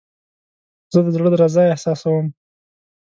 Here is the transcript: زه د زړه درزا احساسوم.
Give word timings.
زه 0.93 0.99
د 1.05 1.07
زړه 1.15 1.27
درزا 1.33 1.63
احساسوم. 1.73 2.25